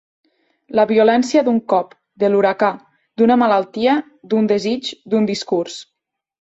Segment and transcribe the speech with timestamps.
[0.79, 1.93] La violència d'un cop,
[2.25, 2.71] de l'huracà,
[3.23, 4.01] d'una malaltia,
[4.33, 5.81] d'un desig, d'un discurs.